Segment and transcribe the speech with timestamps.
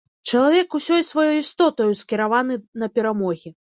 [0.29, 3.59] Чалавек усёй сваёй істотаю скіраваны на перамогі.